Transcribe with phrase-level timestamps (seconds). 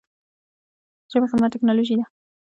[1.07, 2.05] د ژبې خدمت ټکنالوژي ده.